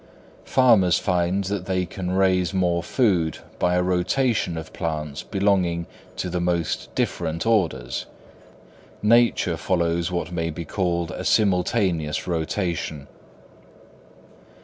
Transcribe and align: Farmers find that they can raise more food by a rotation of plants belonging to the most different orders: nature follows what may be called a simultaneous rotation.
Farmers 0.45 0.97
find 0.97 1.43
that 1.43 1.67
they 1.67 1.85
can 1.85 2.09
raise 2.09 2.55
more 2.55 2.81
food 2.81 3.37
by 3.59 3.75
a 3.75 3.83
rotation 3.83 4.57
of 4.57 4.73
plants 4.73 5.21
belonging 5.21 5.85
to 6.15 6.27
the 6.31 6.41
most 6.41 6.89
different 6.95 7.45
orders: 7.45 8.07
nature 9.03 9.57
follows 9.57 10.09
what 10.11 10.31
may 10.31 10.49
be 10.49 10.65
called 10.65 11.11
a 11.11 11.23
simultaneous 11.23 12.25
rotation. 12.25 13.05